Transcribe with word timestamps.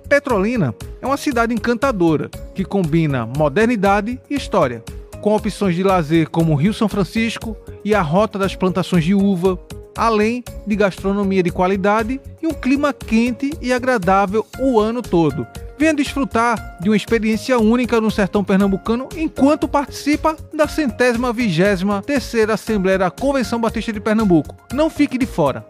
Petrolina 0.10 0.74
é 1.00 1.06
uma 1.06 1.18
cidade 1.18 1.54
encantadora 1.54 2.32
que 2.56 2.66
combina 2.66 3.28
modernidade 3.28 4.20
e 4.28 4.36
história, 4.36 4.84
com 5.22 5.36
opções 5.36 5.76
de 5.76 5.84
lazer 5.84 6.30
como 6.32 6.54
o 6.54 6.56
Rio 6.56 6.74
São 6.74 6.90
Francisco 6.90 7.56
e 7.86 7.94
a 7.94 8.02
Rota 8.02 8.40
das 8.40 8.56
Plantações 8.56 9.06
de 9.06 9.14
Uva, 9.14 9.60
além 9.96 10.44
de 10.66 10.76
gastronomia 10.76 11.44
de 11.44 11.52
qualidade 11.52 12.20
e 12.42 12.48
um 12.48 12.54
clima 12.54 12.92
quente 12.92 13.52
e 13.62 13.72
agradável 13.72 14.44
o 14.60 14.80
ano 14.80 15.04
todo. 15.04 15.46
Venha 15.78 15.94
desfrutar 15.94 16.78
de 16.82 16.90
uma 16.90 16.98
experiência 16.98 17.60
única 17.60 18.02
no 18.02 18.10
sertão 18.10 18.44
pernambucano 18.44 19.08
enquanto 19.16 19.68
participa 19.68 20.36
da 20.52 20.68
centésima 20.68 21.32
vigésima 21.32 22.02
terceira 22.02 22.56
Assembleia 22.56 22.98
da 22.98 23.12
Convenção 23.12 23.62
Batista 23.62 23.94
de 23.94 24.02
Pernambuco. 24.02 24.56
Não 24.74 24.90
fique 24.90 25.20
de 25.20 25.28
fora. 25.28 25.66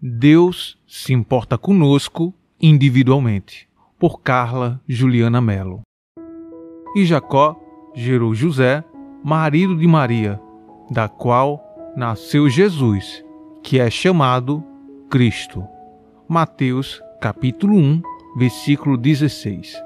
Deus 0.00 0.76
se 0.86 1.12
importa 1.12 1.56
conosco 1.56 2.34
individualmente, 2.60 3.68
por 3.98 4.20
Carla 4.20 4.80
Juliana 4.88 5.40
Melo. 5.40 5.82
E 6.94 7.04
Jacó 7.04 7.56
gerou 7.94 8.34
José, 8.34 8.84
marido 9.22 9.76
de 9.76 9.86
Maria, 9.86 10.40
da 10.90 11.08
qual 11.08 11.62
nasceu 11.96 12.48
Jesus, 12.48 13.24
que 13.62 13.78
é 13.78 13.90
chamado 13.90 14.64
Cristo. 15.10 15.64
Mateus 16.28 17.02
capítulo 17.20 17.76
1, 17.76 18.02
versículo 18.36 18.96
16. 18.96 19.82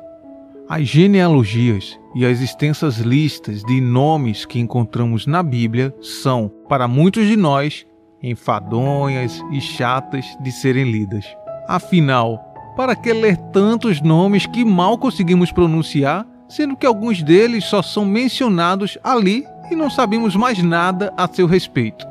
As 0.68 0.86
genealogias 0.88 1.98
e 2.14 2.24
as 2.24 2.40
extensas 2.40 2.98
listas 2.98 3.62
de 3.62 3.80
nomes 3.80 4.44
que 4.44 4.58
encontramos 4.58 5.26
na 5.26 5.42
Bíblia 5.42 5.94
são, 6.00 6.50
para 6.68 6.86
muitos 6.86 7.26
de 7.26 7.36
nós, 7.36 7.86
enfadonhas 8.22 9.42
e 9.50 9.60
chatas 9.60 10.24
de 10.40 10.52
serem 10.52 10.90
lidas. 10.90 11.24
Afinal, 11.66 12.51
para 12.76 12.96
que 12.96 13.12
ler 13.12 13.36
tantos 13.52 14.00
nomes 14.00 14.46
que 14.46 14.64
mal 14.64 14.96
conseguimos 14.96 15.52
pronunciar, 15.52 16.26
sendo 16.48 16.76
que 16.76 16.86
alguns 16.86 17.22
deles 17.22 17.64
só 17.64 17.82
são 17.82 18.04
mencionados 18.04 18.98
ali 19.02 19.44
e 19.70 19.76
não 19.76 19.90
sabemos 19.90 20.36
mais 20.36 20.62
nada 20.62 21.12
a 21.16 21.26
seu 21.28 21.46
respeito? 21.46 22.06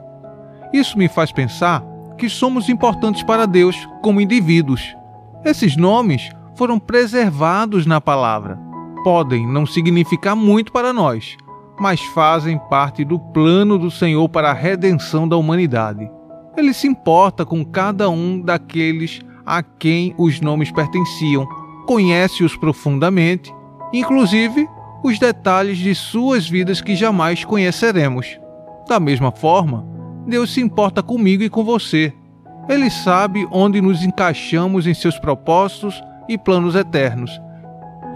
Isso 0.74 0.98
me 0.98 1.08
faz 1.08 1.32
pensar 1.32 1.84
que 2.18 2.30
somos 2.30 2.70
importantes 2.70 3.24
para 3.24 3.46
Deus 3.46 3.76
como 4.02 4.22
indivíduos. 4.22 4.96
Esses 5.44 5.76
nomes 5.76 6.30
foram 6.56 6.80
preservados 6.80 7.86
na 7.86 8.00
palavra. 8.00 8.60
Podem 9.04 9.48
não 9.48 9.66
significar 9.66 10.36
muito 10.36 10.72
para 10.72 10.94
nós, 10.94 11.36
mas 11.80 12.00
fazem 12.00 12.60
parte 12.70 13.04
do 13.04 13.18
plano 13.18 13.80
do 13.80 13.90
Senhor 13.90 14.30
para 14.30 14.52
a 14.52 14.54
redenção 14.54 15.28
da 15.28 15.36
humanidade. 15.36 16.10
Ele 16.56 16.74
se 16.74 16.86
importa 16.86 17.44
com 17.44 17.66
cada 17.66 18.10
um 18.10 18.40
daqueles 18.40 19.22
a 19.52 19.62
quem 19.62 20.16
os 20.18 20.40
nomes 20.40 20.72
pertenciam, 20.72 21.46
conhece-os 21.86 22.56
profundamente, 22.56 23.54
inclusive 23.92 24.66
os 25.04 25.20
detalhes 25.20 25.78
de 25.78 25.94
suas 25.94 26.48
vidas 26.50 26.80
que 26.80 26.96
jamais 26.96 27.44
conheceremos. 27.44 28.40
Da 28.88 28.98
mesma 28.98 29.30
forma, 29.30 29.86
Deus 30.26 30.54
se 30.54 30.62
importa 30.62 31.04
comigo 31.04 31.44
e 31.44 31.50
com 31.50 31.66
você. 31.66 32.14
Ele 32.70 32.90
sabe 32.90 33.46
onde 33.52 33.82
nos 33.82 34.02
encaixamos 34.04 34.88
em 34.88 34.94
seus 34.94 35.20
propósitos 35.20 36.02
e 36.30 36.38
planos 36.38 36.74
eternos. 36.74 37.38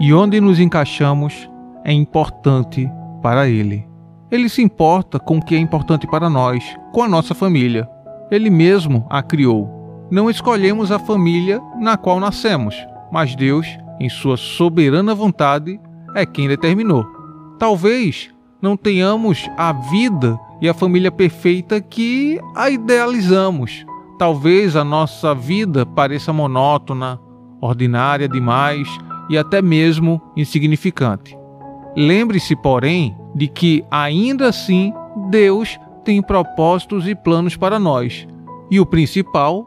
E 0.00 0.14
onde 0.14 0.40
nos 0.40 0.58
encaixamos 0.58 1.50
é 1.84 1.92
importante 1.92 2.90
para 3.20 3.46
Ele. 3.46 3.86
Ele 4.30 4.48
se 4.48 4.62
importa 4.62 5.18
com 5.18 5.36
o 5.36 5.44
que 5.44 5.54
é 5.54 5.58
importante 5.58 6.06
para 6.06 6.30
nós, 6.30 6.64
com 6.94 7.02
a 7.02 7.08
nossa 7.08 7.34
família. 7.34 7.86
Ele 8.30 8.48
mesmo 8.48 9.06
a 9.10 9.22
criou. 9.22 9.75
Não 10.10 10.30
escolhemos 10.30 10.92
a 10.92 10.98
família 10.98 11.60
na 11.80 11.96
qual 11.96 12.20
nascemos, 12.20 12.76
mas 13.10 13.34
Deus, 13.34 13.66
em 13.98 14.08
sua 14.08 14.36
soberana 14.36 15.14
vontade, 15.14 15.80
é 16.14 16.24
quem 16.24 16.46
determinou. 16.46 17.04
Talvez 17.58 18.30
não 18.62 18.76
tenhamos 18.76 19.48
a 19.56 19.72
vida 19.72 20.38
e 20.60 20.68
a 20.68 20.74
família 20.74 21.10
perfeita 21.10 21.80
que 21.80 22.40
a 22.54 22.70
idealizamos. 22.70 23.84
Talvez 24.18 24.76
a 24.76 24.84
nossa 24.84 25.34
vida 25.34 25.84
pareça 25.84 26.32
monótona, 26.32 27.20
ordinária 27.60 28.28
demais 28.28 28.88
e 29.28 29.36
até 29.36 29.60
mesmo 29.60 30.22
insignificante. 30.36 31.36
Lembre-se, 31.96 32.54
porém, 32.54 33.16
de 33.34 33.48
que 33.48 33.84
ainda 33.90 34.48
assim 34.48 34.92
Deus 35.30 35.78
tem 36.04 36.22
propósitos 36.22 37.08
e 37.08 37.14
planos 37.14 37.56
para 37.56 37.78
nós, 37.78 38.26
e 38.70 38.78
o 38.78 38.86
principal 38.86 39.66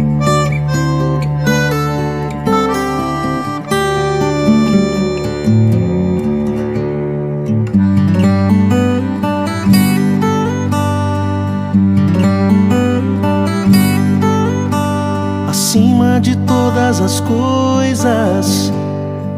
Todas 16.45 17.01
as 17.01 17.19
coisas, 17.21 18.71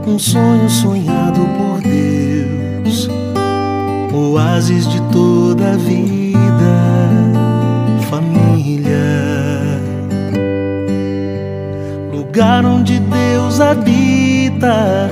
um 0.05 0.19
sonho 0.19 0.69
sonhado 0.69 1.41
por 1.57 1.81
Deus 1.81 1.93
oásis 4.13 4.87
de 4.87 5.01
toda 5.11 5.73
a 5.73 5.77
vida, 5.77 6.39
família, 8.09 8.99
lugar 12.11 12.65
onde 12.65 12.99
Deus 12.99 13.59
habita, 13.59 15.09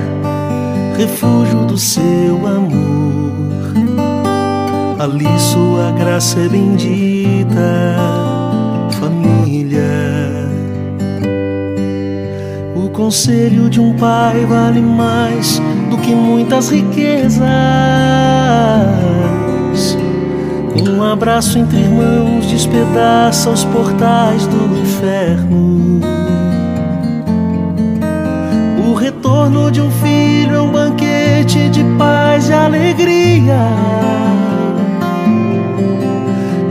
refúgio 0.96 1.64
do 1.66 1.76
seu 1.76 2.46
amor. 2.46 3.32
Ali 4.98 5.26
sua 5.38 5.90
graça 5.92 6.38
é 6.40 6.48
bendita, 6.48 7.86
conselho 13.02 13.68
de 13.68 13.80
um 13.80 13.92
pai 13.94 14.46
vale 14.46 14.80
mais 14.80 15.60
do 15.90 15.98
que 15.98 16.14
muitas 16.14 16.70
riquezas. 16.70 17.42
Um 20.88 21.02
abraço 21.02 21.58
entre 21.58 21.78
irmãos 21.78 22.46
despedaça 22.46 23.50
os 23.50 23.64
portais 23.64 24.46
do 24.46 24.78
inferno. 24.80 26.00
O 28.88 28.94
retorno 28.94 29.68
de 29.72 29.80
um 29.80 29.90
filho 29.90 30.54
é 30.54 30.60
um 30.60 30.70
banquete 30.70 31.70
de 31.70 31.82
paz 31.98 32.50
e 32.50 32.52
alegria. 32.52 33.58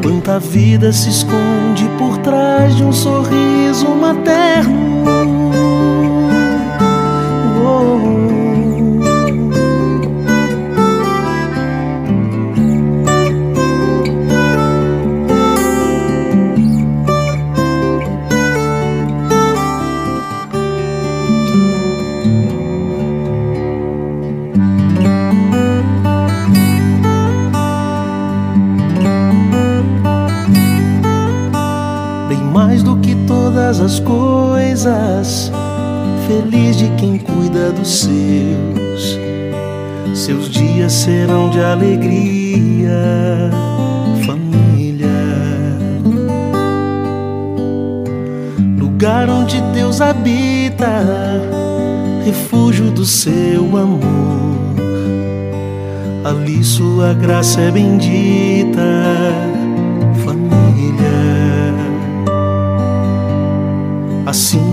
Quanta 0.02 0.40
vida 0.40 0.94
se 0.94 1.10
esconde 1.10 1.90
por 1.98 2.18
trás 2.20 2.74
de 2.78 2.86
um 2.86 2.94
sorriso 2.94 3.90
materno. 3.90 5.61
Quem 37.02 37.18
cuida 37.18 37.72
dos 37.72 38.02
seus. 38.02 39.20
Seus 40.14 40.50
dias 40.52 40.94
serão 40.94 41.50
de 41.50 41.60
alegria, 41.60 43.50
família. 44.24 45.08
Lugar 48.78 49.28
onde 49.30 49.60
Deus 49.74 50.00
habita, 50.00 51.04
refúgio 52.24 52.92
do 52.92 53.04
seu 53.04 53.64
amor. 53.76 54.52
Ali 56.24 56.64
sua 56.64 57.16
graça 57.16 57.62
é 57.62 57.72
bendita 57.72 58.80
de 64.42 64.71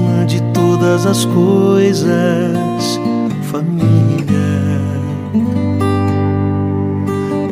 todas 0.78 1.06
as 1.06 1.24
coisas, 1.24 3.00
família, 3.50 4.78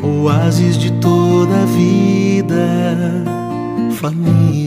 oásis 0.00 0.78
de 0.78 0.92
toda 0.92 1.62
a 1.62 1.66
vida, 1.66 3.24
família. 3.90 4.65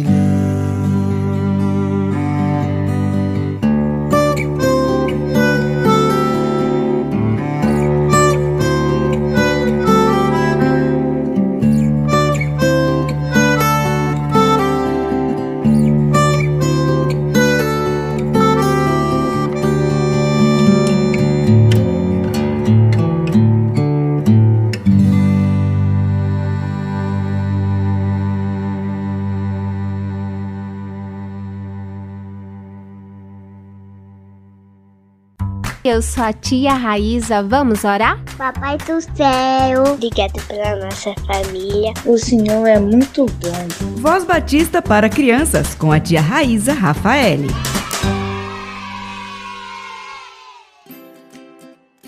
Eu 36.00 36.04
sou 36.04 36.24
a 36.24 36.32
tia 36.32 36.76
Raíza. 36.76 37.44
Vamos 37.44 37.84
orar? 37.84 38.24
Papai 38.38 38.78
do 38.78 39.02
céu, 39.02 39.84
obrigado 39.84 40.42
pela 40.48 40.78
nossa 40.78 41.14
família. 41.28 41.94
O 42.06 42.18
Senhor 42.18 42.66
é 42.66 42.80
muito 42.80 43.26
bom. 43.26 43.98
Voz 43.98 44.24
Batista 44.24 44.82
para 44.82 45.10
crianças 45.10 45.76
com 45.76 45.92
a 45.92 46.00
tia 46.00 46.22
Raíza 46.22 46.72
Rafael. 46.72 47.40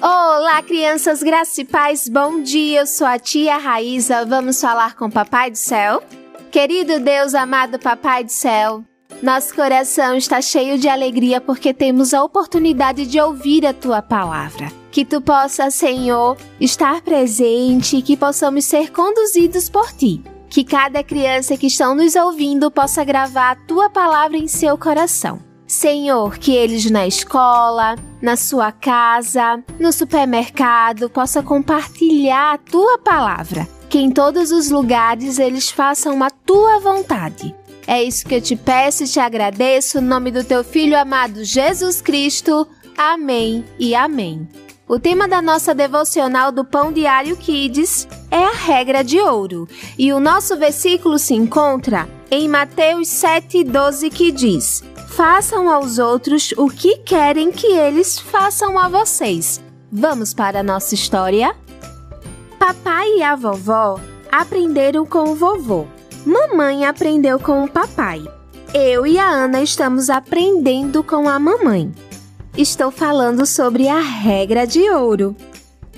Olá, 0.02 0.64
crianças, 0.64 1.22
graça 1.22 1.60
e 1.60 1.66
paz, 1.66 2.08
bom 2.08 2.42
dia. 2.42 2.80
Eu 2.80 2.88
sou 2.88 3.06
a 3.06 3.20
tia 3.20 3.58
Raíza. 3.58 4.24
Vamos 4.24 4.62
falar 4.62 4.96
com 4.96 5.08
o 5.08 5.12
Papai 5.12 5.52
do 5.52 5.58
Céu? 5.58 6.02
Querido 6.50 6.98
Deus, 7.02 7.36
amado 7.36 7.78
Papai 7.78 8.24
do 8.24 8.32
Céu, 8.32 8.86
nosso 9.22 9.54
coração 9.54 10.16
está 10.16 10.42
cheio 10.42 10.80
de 10.80 10.90
alegria 10.90 11.40
porque 11.40 11.74
temos 11.74 12.12
a 12.12 12.24
oportunidade 12.24 13.06
de 13.06 13.22
ouvir 13.22 13.68
a 13.68 13.74
tua 13.74 14.02
palavra. 14.02 14.72
Que 14.92 15.06
tu 15.06 15.22
possa, 15.22 15.70
Senhor, 15.70 16.36
estar 16.60 17.02
presente 17.02 17.98
e 17.98 18.02
que 18.02 18.18
possamos 18.18 18.66
ser 18.66 18.92
conduzidos 18.92 19.70
por 19.70 19.92
ti. 19.92 20.24
Que 20.50 20.64
cada 20.64 21.04
criança 21.04 21.56
que 21.56 21.68
estão 21.68 21.94
nos 21.94 22.16
ouvindo 22.16 22.72
possa 22.72 23.04
gravar 23.04 23.52
a 23.52 23.56
tua 23.56 23.92
palavra 23.92 24.38
em 24.38 24.48
seu 24.48 24.76
coração. 24.76 25.40
Senhor, 25.68 26.38
que 26.40 26.54
eles 26.54 26.90
na 26.90 27.06
escola, 27.06 27.96
na 28.22 28.36
sua 28.36 28.72
casa, 28.72 29.64
no 29.80 29.94
supermercado 29.94 31.10
possam 31.10 31.44
compartilhar 31.44 32.56
a 32.56 32.58
tua 32.58 32.98
palavra. 32.98 33.68
Que 33.88 34.00
em 34.00 34.10
todos 34.10 34.52
os 34.52 34.72
lugares 34.72 35.38
eles 35.38 35.70
façam 35.70 36.22
a 36.24 36.30
tua 36.30 36.80
vontade 36.80 37.56
é 37.92 38.02
isso 38.02 38.26
que 38.26 38.36
eu 38.36 38.42
te 38.42 38.56
peço 38.56 39.04
e 39.04 39.08
te 39.08 39.20
agradeço, 39.20 40.00
no 40.00 40.08
nome 40.08 40.32
do 40.32 40.46
teu 40.46 40.64
filho 40.64 40.98
amado 40.98 41.44
Jesus 41.44 42.02
Cristo. 42.02 42.66
Amém 42.98 43.66
e 43.78 43.94
amém. 43.94 44.48
O 44.88 44.98
tema 44.98 45.28
da 45.28 45.42
nossa 45.42 45.76
devocional 45.76 46.54
do 46.54 46.64
Pão 46.64 46.94
Diário 46.94 47.36
Kids 47.36 48.08
é 48.32 48.46
a 48.46 48.54
regra 48.54 49.04
de 49.04 49.20
ouro. 49.20 49.68
E 49.98 50.14
o 50.14 50.22
nosso 50.22 50.56
versículo 50.56 51.20
se 51.20 51.34
encontra 51.34 52.08
em 52.32 52.48
Mateus 52.48 53.10
7,12 53.10 54.10
que 54.10 54.32
diz: 54.32 54.82
Façam 55.10 55.70
aos 55.70 56.00
outros 56.00 56.54
o 56.56 56.70
que 56.70 57.00
querem 57.00 57.52
que 57.52 57.68
eles 57.68 58.18
façam 58.18 58.80
a 58.80 58.88
vocês. 58.88 59.62
Vamos 59.92 60.34
para 60.34 60.62
a 60.62 60.64
nossa 60.64 60.96
história? 60.96 61.54
Papai 62.58 63.18
e 63.18 63.22
a 63.22 63.36
vovó 63.36 64.00
aprenderam 64.32 65.06
com 65.06 65.32
o 65.32 65.36
vovô 65.36 65.86
Mamãe 66.26 66.86
aprendeu 66.86 67.40
com 67.40 67.64
o 67.64 67.68
papai. 67.68 68.22
Eu 68.74 69.08
e 69.08 69.18
a 69.18 69.28
Ana 69.28 69.62
estamos 69.62 70.10
aprendendo 70.10 71.04
com 71.04 71.28
a 71.28 71.40
mamãe. 71.40 71.92
Estou 72.56 72.92
falando 72.92 73.46
sobre 73.46 73.88
a 73.88 74.00
regra 74.00 74.68
de 74.68 74.90
ouro. 74.90 75.36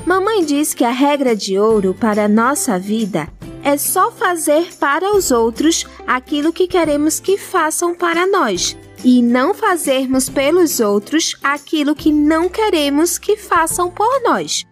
Mamãe 0.06 0.46
diz 0.46 0.74
que 0.74 0.86
a 0.86 0.92
regra 0.92 1.36
de 1.36 1.60
ouro 1.60 1.94
para 2.00 2.26
a 2.26 2.28
nossa 2.28 2.80
vida 2.80 3.28
é 3.64 3.78
só 3.78 4.12
fazer 4.12 4.74
para 4.76 5.16
os 5.16 5.30
outros 5.30 5.86
aquilo 6.08 6.54
que 6.54 6.68
queremos 6.68 7.20
que 7.20 7.38
façam 7.38 7.94
para 7.94 8.26
nós 8.26 8.78
e 9.04 9.22
não 9.22 9.54
fazermos 9.54 10.30
pelos 10.30 10.80
outros 10.80 11.36
aquilo 11.44 11.94
que 11.94 12.12
não 12.12 12.48
queremos 12.48 13.18
que 13.18 13.36
façam 13.36 13.92
por 13.92 14.22
nós. 14.24 14.64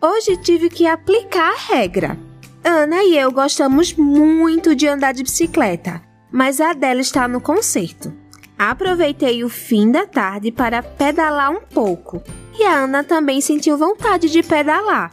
Hoje 0.00 0.36
tive 0.36 0.70
que 0.70 0.86
aplicar 0.86 1.52
a 1.52 1.74
regra. 1.74 2.29
Ana 2.64 3.02
e 3.02 3.16
eu 3.16 3.32
gostamos 3.32 3.94
muito 3.94 4.74
de 4.74 4.86
andar 4.86 5.12
de 5.12 5.22
bicicleta, 5.22 6.02
mas 6.30 6.60
a 6.60 6.72
dela 6.72 7.00
está 7.00 7.26
no 7.26 7.40
concerto. 7.40 8.12
Aproveitei 8.58 9.42
o 9.42 9.48
fim 9.48 9.90
da 9.90 10.06
tarde 10.06 10.52
para 10.52 10.82
pedalar 10.82 11.50
um 11.50 11.60
pouco 11.60 12.22
e 12.58 12.62
a 12.62 12.80
Ana 12.80 13.02
também 13.02 13.40
sentiu 13.40 13.78
vontade 13.78 14.28
de 14.28 14.42
pedalar. 14.42 15.12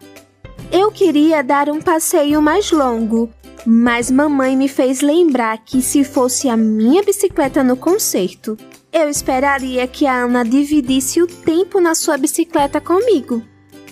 Eu 0.70 0.92
queria 0.92 1.42
dar 1.42 1.70
um 1.70 1.80
passeio 1.80 2.42
mais 2.42 2.70
longo, 2.72 3.30
mas 3.66 4.12
mamãe 4.12 4.58
me 4.58 4.68
fez 4.68 5.00
lembrar 5.00 5.58
que 5.60 5.82
se 5.82 6.04
fosse 6.04 6.50
a 6.50 6.58
minha 6.58 7.02
bicicleta 7.02 7.64
no 7.64 7.78
concerto, 7.78 8.58
eu 8.92 9.10
esperaria 9.10 9.88
que 9.88 10.06
a 10.06 10.26
Ana 10.26 10.44
dividisse 10.44 11.22
o 11.22 11.28
tempo 11.28 11.80
na 11.80 11.96
sua 11.96 12.18
bicicleta 12.18 12.82
comigo. 12.82 13.42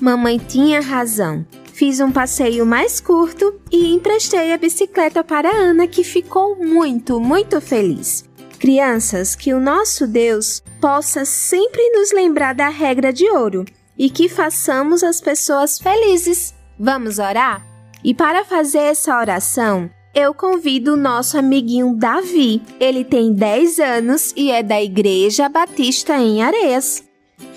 Mamãe 0.01 0.37
tinha 0.37 0.81
razão. 0.81 1.45
Fiz 1.75 1.99
um 1.99 2.09
passeio 2.09 2.65
mais 2.65 3.01
curto 3.01 3.59
e 3.69 3.93
emprestei 3.93 4.53
a 4.53 4.57
bicicleta 4.57 5.21
para 5.25 5.53
Ana, 5.53 5.85
que 5.85 6.05
ficou 6.05 6.55
muito, 6.55 7.19
muito 7.19 7.59
feliz. 7.59 8.23
Crianças, 8.57 9.35
que 9.35 9.53
o 9.53 9.59
nosso 9.59 10.07
Deus 10.07 10.63
possa 10.79 11.25
sempre 11.25 11.81
nos 11.89 12.13
lembrar 12.13 12.55
da 12.55 12.69
regra 12.69 13.11
de 13.11 13.29
ouro 13.29 13.65
e 13.97 14.09
que 14.09 14.29
façamos 14.29 15.03
as 15.03 15.19
pessoas 15.19 15.77
felizes. 15.77 16.55
Vamos 16.79 17.19
orar? 17.19 17.61
E 18.01 18.13
para 18.13 18.45
fazer 18.45 18.79
essa 18.79 19.19
oração, 19.19 19.89
eu 20.13 20.33
convido 20.33 20.93
o 20.93 20.97
nosso 20.97 21.37
amiguinho 21.37 21.93
Davi. 21.93 22.61
Ele 22.79 23.03
tem 23.03 23.33
10 23.33 23.79
anos 23.79 24.33
e 24.37 24.49
é 24.49 24.63
da 24.63 24.81
Igreja 24.81 25.49
Batista 25.49 26.17
em 26.17 26.41
Areias. 26.41 27.03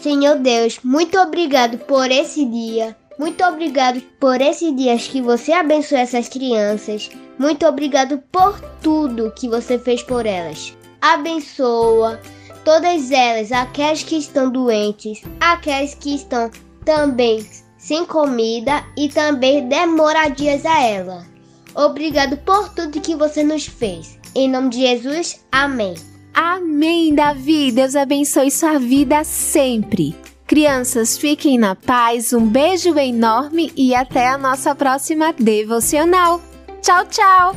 Senhor 0.02 0.40
Deus, 0.40 0.80
muito 0.82 1.16
obrigado 1.20 1.78
por 1.78 2.10
esse 2.10 2.44
dia. 2.44 2.96
Muito 3.18 3.42
obrigado 3.44 4.00
por 4.20 4.40
esses 4.40 4.74
dias 4.76 5.08
que 5.08 5.20
você 5.20 5.52
abençoou 5.52 6.00
essas 6.00 6.28
crianças. 6.28 7.10
Muito 7.38 7.66
obrigado 7.66 8.22
por 8.30 8.60
tudo 8.80 9.32
que 9.34 9.48
você 9.48 9.78
fez 9.78 10.02
por 10.02 10.24
elas. 10.24 10.76
Abençoa 11.00 12.20
todas 12.64 13.10
elas, 13.10 13.50
aquelas 13.50 14.02
que 14.02 14.16
estão 14.16 14.50
doentes, 14.50 15.22
aquelas 15.40 15.94
que 15.94 16.14
estão 16.14 16.50
também 16.84 17.44
sem 17.76 18.04
comida 18.04 18.84
e 18.96 19.08
também 19.08 19.68
dê 19.68 19.86
moradias 19.86 20.64
a 20.64 20.82
ela. 20.82 21.26
Obrigado 21.74 22.36
por 22.38 22.68
tudo 22.70 23.00
que 23.00 23.14
você 23.14 23.42
nos 23.42 23.66
fez. 23.66 24.18
Em 24.34 24.48
nome 24.48 24.70
de 24.70 24.80
Jesus, 24.80 25.44
amém. 25.50 25.94
Amém, 26.34 27.14
Davi. 27.14 27.72
Deus 27.72 27.96
abençoe 27.96 28.50
sua 28.50 28.78
vida 28.78 29.24
sempre. 29.24 30.14
Crianças, 30.48 31.18
fiquem 31.18 31.58
na 31.58 31.76
paz. 31.76 32.32
Um 32.32 32.48
beijo 32.48 32.98
enorme 32.98 33.70
e 33.76 33.94
até 33.94 34.28
a 34.28 34.38
nossa 34.38 34.74
próxima 34.74 35.30
devocional. 35.30 36.40
Tchau, 36.80 37.04
tchau. 37.04 37.54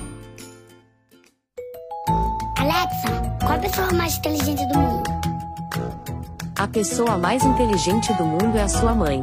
Alexa, 2.58 3.38
qual 3.40 3.54
a 3.54 3.60
pessoa 3.60 3.94
mais 3.94 4.18
inteligente 4.18 4.68
do 4.68 4.78
mundo? 4.78 5.10
A 6.58 6.68
pessoa 6.68 7.18
mais 7.18 7.46
inteligente 7.46 8.14
do 8.16 8.26
mundo 8.26 8.58
é 8.58 8.64
a 8.64 8.68
sua 8.68 8.94
mãe. 8.94 9.22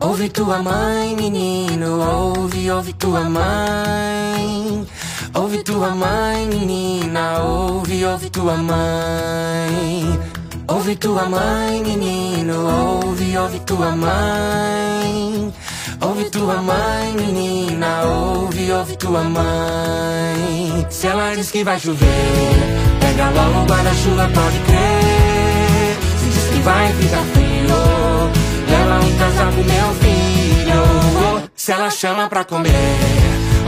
Ouve 0.00 0.28
tua 0.28 0.62
mãe, 0.62 1.16
menino, 1.16 2.00
ouve, 2.00 2.70
ouve 2.70 2.92
tua 2.92 3.24
mãe. 3.24 4.86
Ouve 5.34 5.64
tua 5.64 5.90
mãe, 5.90 6.46
menina, 6.46 7.42
ouve, 7.42 8.04
ouve 8.06 8.30
tua 8.30 8.56
mãe. 8.56 10.35
Ouve 10.68 10.96
tua 10.96 11.28
mãe, 11.28 11.80
menino, 11.80 13.00
ouve, 13.04 13.38
ouve 13.38 13.60
tua 13.60 13.94
mãe. 13.94 15.54
Ouve 16.00 16.24
tua 16.24 16.60
mãe, 16.60 17.12
menina, 17.12 18.02
ouve, 18.02 18.72
ouve 18.72 18.96
tua 18.96 19.22
mãe. 19.22 20.86
Se 20.90 21.06
ela 21.06 21.36
diz 21.36 21.52
que 21.52 21.62
vai 21.62 21.78
chover, 21.78 22.08
pega 23.00 23.30
logo 23.30 23.60
o 23.60 23.66
guarda-chuva, 23.66 24.28
pode 24.34 24.58
crer. 24.66 25.96
Se 26.18 26.28
diz 26.30 26.48
que 26.50 26.60
vai 26.62 26.92
ficar 26.94 27.24
frio. 27.32 27.46
Leva 28.68 29.04
um 29.04 29.18
casaco, 29.18 29.62
meu 29.62 29.94
filho. 30.00 31.50
Se 31.54 31.70
ela 31.70 31.90
chama 31.90 32.28
pra 32.28 32.42
comer, 32.44 32.72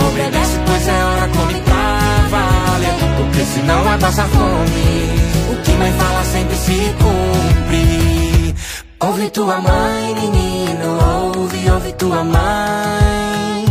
obedece, 0.04 0.58
pois 0.66 0.88
é 0.88 1.04
hora, 1.04 1.28
come 1.28 1.60
pra 1.60 2.26
valer. 2.28 2.94
Porque 3.18 3.44
senão 3.44 3.84
vai 3.84 3.98
passar 3.98 4.28
fome. 4.28 5.37
O 5.50 5.62
que 5.62 5.72
mãe 5.72 5.92
fala 5.92 6.24
sempre 6.24 6.56
se 6.56 6.94
cumpre. 7.02 8.54
Ouve 9.00 9.30
tua 9.30 9.60
mãe, 9.60 10.14
menino, 10.14 10.98
ouve, 11.36 11.70
ouve 11.70 11.92
tua 11.92 12.24
mãe. 12.24 13.64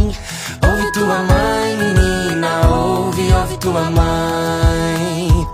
Ouve 0.64 0.92
tua 0.94 1.20
mãe, 1.24 1.78
menina, 1.78 2.68
ouve, 2.70 3.34
ouve 3.34 3.58
tua 3.58 3.90
mãe. 3.92 5.48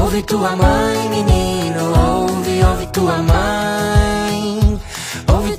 Ouve 0.00 0.22
tua 0.22 0.56
mãe, 0.56 1.08
menino, 1.08 1.82
ouve, 1.98 2.64
ouve 2.64 2.86
tua 2.86 3.18
mãe 3.18 3.46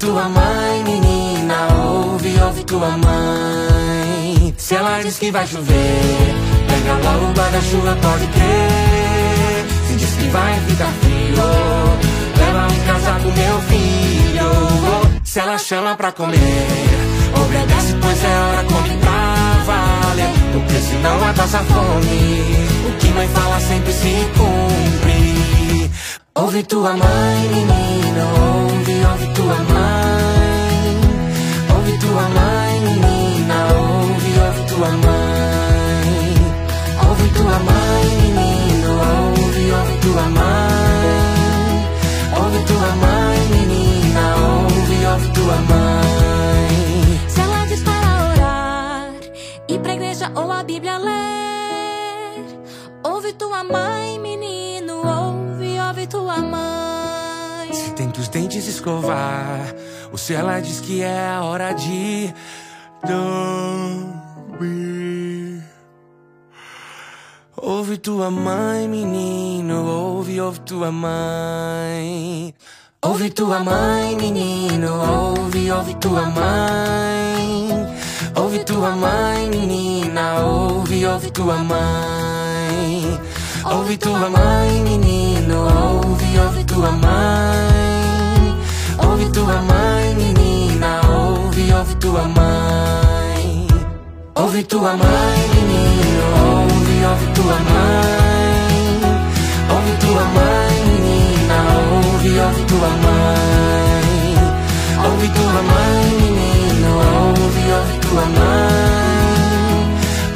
tua 0.08 0.30
mãe, 0.30 0.84
menina, 0.84 1.68
ouve, 1.76 2.40
ouve 2.42 2.64
tua 2.64 2.98
mãe. 2.98 4.54
Se 4.58 4.76
ela 4.76 5.02
diz 5.02 5.20
que 5.20 5.32
vai 5.32 5.46
chover, 5.46 6.36
pega 6.68 6.94
logo 7.04 7.26
o 7.32 7.34
guarda-chuva, 7.34 7.98
pode 8.02 8.28
crer. 8.28 9.07
Vai 10.32 10.60
ficar 10.62 10.92
frio, 11.02 11.44
leva 12.38 12.68
um 12.68 12.86
casaco, 12.86 13.32
meu 13.32 13.62
filho. 13.62 15.22
Se 15.24 15.40
ela 15.40 15.58
chama 15.58 15.96
pra 15.96 16.12
comer, 16.12 16.68
obedece, 17.34 17.96
pois 18.02 18.24
é 18.24 18.40
hora, 18.40 18.64
come 18.64 18.98
pra 18.98 19.64
valer. 19.66 20.30
Porque 20.54 20.80
senão 20.82 21.20
vai 21.20 21.34
passar 21.34 21.64
fome. 21.64 22.42
O 22.88 22.98
que 23.00 23.08
mãe 23.10 23.28
fala 23.30 23.60
sempre 23.60 23.94
se 23.94 24.28
cumpre. 24.38 25.92
Ouve 26.36 26.64
tua 26.64 26.94
mãe, 26.94 27.50
menina, 27.50 28.24
ouve, 28.40 29.06
ouve 29.12 29.28
tua 29.34 29.56
mãe. 29.56 30.98
Ouve 31.76 31.98
tua 32.00 32.22
mãe, 32.30 32.80
menina, 32.82 33.56
ouve, 33.74 34.40
ouve 34.40 34.74
tua 34.74 34.90
mãe. 34.90 35.17
Mãe. 40.30 41.88
Ouve 42.40 42.64
tua 42.66 42.96
mãe, 42.96 43.40
menina, 43.50 44.36
ouve, 44.36 45.06
ouve 45.06 45.28
tua 45.34 45.56
mãe. 45.56 47.20
Se 47.28 47.42
ela 47.42 47.66
diz 47.66 47.84
para 47.84 48.32
orar, 48.32 49.12
ir 49.68 49.80
pra 49.80 49.94
igreja 49.94 50.32
ou 50.36 50.52
a 50.52 50.64
Bíblia 50.64 50.98
ler, 50.98 52.46
ouve 53.04 53.34
tua 53.34 53.64
mãe, 53.64 54.20
menino, 54.20 55.02
ouve 55.06 55.48
ouve 55.80 56.08
tua 56.08 56.38
mãe. 56.38 57.74
Se 57.74 57.92
tenta 57.92 58.20
os 58.20 58.28
dentes 58.28 58.68
escovar, 58.68 59.74
ou 60.12 60.18
se 60.18 60.34
ela 60.34 60.60
diz 60.60 60.80
que 60.80 61.02
é 61.02 61.28
a 61.28 61.44
hora 61.44 61.74
de 61.74 62.34
dormir. 63.06 64.18
Ouve 67.60 67.98
tua 67.98 68.30
mãe, 68.30 68.88
menino, 68.88 69.84
ouve, 69.84 70.40
ouve 70.40 70.60
tua 70.60 70.92
mãe. 70.92 72.54
Ouve 73.04 73.32
tua 73.32 73.60
mãe, 73.60 74.16
menino, 74.16 74.94
ouve, 74.94 75.72
ouve 75.72 75.96
tua 75.96 76.22
mãe. 76.28 77.70
Ouve 78.36 78.60
tua 78.64 78.92
mãe, 78.92 79.50
menina, 79.50 80.40
ouve, 80.46 81.04
ouve 81.08 81.32
tua 81.32 81.58
mãe. 81.58 83.20
Ouve 83.66 83.98
tua 83.98 84.30
mãe, 84.30 84.84
menino, 84.84 85.58
ouve, 85.64 86.40
ouve 86.40 86.64
tua 86.64 86.92
mãe. 86.92 88.56
Ouve 89.04 89.32
tua 89.32 89.62
mãe, 89.64 90.14
menina, 90.16 91.02
ouve, 91.10 91.74
ouve 91.74 91.96
tua 91.96 92.24
mãe. 92.24 93.68
Ouve 94.36 94.64
tua 94.64 94.94
mãe, 94.96 95.38
menino, 95.56 96.24
ouve, 96.52 96.67
ouve 97.10 97.28
tua 97.34 97.58
mãe. 97.70 98.76
Ouve 99.74 99.94
tua 100.04 100.26
mãe, 100.38 100.76
menina, 100.86 101.58
ouve, 102.04 102.32
ouve 102.40 102.64
tua 102.66 102.90
mãe. 103.06 104.08
Ouve 105.06 105.28
tua 105.30 105.62
mãe, 105.72 106.06
menino, 106.38 106.90
ouve, 106.98 107.64
ouve 107.78 107.98
tua 108.00 108.26
mãe. 108.38 109.78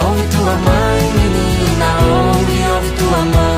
Ouve 0.06 0.26
tua 0.36 0.56
mãe, 0.68 1.02
menina, 1.18 1.88
ouve, 2.12 2.60
ouve 2.76 2.92
tua 3.00 3.22
mãe. 3.26 3.52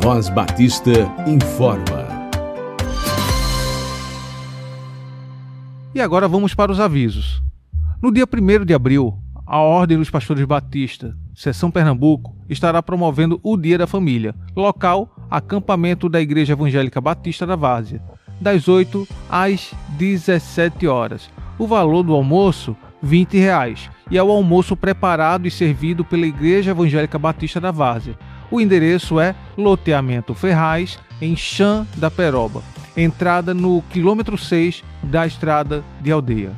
Voz 0.00 0.28
Batista 0.28 0.96
informa. 1.26 2.03
E 5.94 6.00
agora 6.00 6.26
vamos 6.26 6.54
para 6.54 6.72
os 6.72 6.80
avisos. 6.80 7.40
No 8.02 8.12
dia 8.12 8.24
1 8.26 8.64
de 8.64 8.74
abril, 8.74 9.16
a 9.46 9.60
Ordem 9.60 9.96
dos 9.96 10.10
Pastores 10.10 10.44
Batista, 10.44 11.16
Seção 11.36 11.70
Pernambuco, 11.70 12.34
estará 12.48 12.82
promovendo 12.82 13.38
o 13.44 13.56
Dia 13.56 13.78
da 13.78 13.86
Família. 13.86 14.34
Local: 14.56 15.14
acampamento 15.30 16.08
da 16.08 16.20
Igreja 16.20 16.54
Evangélica 16.54 17.00
Batista 17.00 17.46
da 17.46 17.54
Várzea, 17.54 18.02
das 18.40 18.66
8 18.66 19.06
às 19.30 19.72
17 19.90 20.84
horas. 20.88 21.30
O 21.56 21.66
valor 21.66 22.02
do 22.02 22.12
almoço, 22.12 22.76
20 23.00 23.38
reais, 23.38 23.88
e 24.10 24.18
é 24.18 24.22
o 24.22 24.32
almoço 24.32 24.76
preparado 24.76 25.46
e 25.46 25.50
servido 25.50 26.04
pela 26.04 26.26
Igreja 26.26 26.72
Evangélica 26.72 27.20
Batista 27.20 27.60
da 27.60 27.70
Várzea. 27.70 28.18
O 28.50 28.60
endereço 28.60 29.20
é 29.20 29.32
Loteamento 29.56 30.34
Ferraz, 30.34 30.98
em 31.20 31.36
Chã 31.36 31.86
da 31.96 32.10
Peroba, 32.10 32.64
entrada 32.96 33.52
no 33.54 33.82
quilômetro 33.90 34.36
6 34.36 34.82
da 35.02 35.26
estrada 35.26 35.84
de 36.00 36.10
aldeia. 36.12 36.52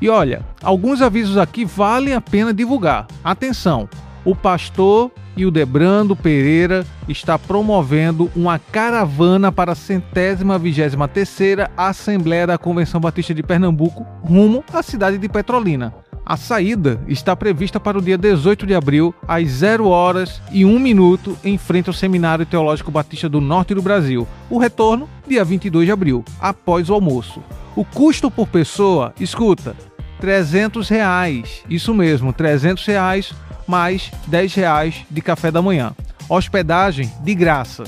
E 0.00 0.08
olha, 0.08 0.44
alguns 0.62 1.02
avisos 1.02 1.36
aqui 1.36 1.64
valem 1.64 2.14
a 2.14 2.20
pena 2.20 2.54
divulgar. 2.54 3.06
Atenção! 3.22 3.88
o 4.24 4.34
pastor 4.34 5.10
Hildebrando 5.36 6.14
Pereira 6.14 6.84
está 7.08 7.38
promovendo 7.38 8.30
uma 8.34 8.58
caravana 8.58 9.50
para 9.50 9.72
a 9.72 9.76
centésima 9.76 10.58
vigésima 10.58 11.08
terceira 11.08 11.70
Assembleia 11.76 12.46
da 12.46 12.58
Convenção 12.58 13.00
Batista 13.00 13.34
de 13.34 13.42
Pernambuco 13.42 14.06
rumo 14.22 14.64
à 14.72 14.82
cidade 14.82 15.18
de 15.18 15.28
Petrolina. 15.28 15.94
A 16.30 16.36
saída 16.36 17.00
está 17.08 17.34
prevista 17.34 17.80
para 17.80 17.98
o 17.98 18.00
dia 18.00 18.16
18 18.16 18.64
de 18.64 18.72
abril, 18.72 19.12
às 19.26 19.48
0 19.48 19.88
horas 19.88 20.40
e 20.52 20.64
1 20.64 20.78
minuto, 20.78 21.36
em 21.42 21.58
frente 21.58 21.88
ao 21.88 21.92
Seminário 21.92 22.46
Teológico 22.46 22.88
Batista 22.88 23.28
do 23.28 23.40
Norte 23.40 23.74
do 23.74 23.82
Brasil. 23.82 24.28
O 24.48 24.56
retorno, 24.56 25.10
dia 25.26 25.44
22 25.44 25.86
de 25.86 25.90
abril, 25.90 26.24
após 26.40 26.88
o 26.88 26.94
almoço. 26.94 27.42
O 27.74 27.84
custo 27.84 28.30
por 28.30 28.46
pessoa, 28.46 29.12
escuta, 29.18 29.74
300 30.20 30.88
reais. 30.88 31.64
Isso 31.68 31.92
mesmo, 31.92 32.32
300 32.32 32.86
reais 32.86 33.34
mais 33.66 34.12
10 34.28 34.54
reais 34.54 35.04
de 35.10 35.20
café 35.20 35.50
da 35.50 35.60
manhã. 35.60 35.92
Hospedagem 36.28 37.10
de 37.24 37.34
graça. 37.34 37.82